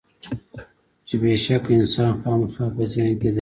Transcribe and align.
چې 1.07 1.15
بېشکه 1.21 1.71
انسان 1.79 2.11
خامخا 2.21 2.65
په 2.75 2.83
زیان 2.91 3.11
کې 3.19 3.27
دی. 3.29 3.29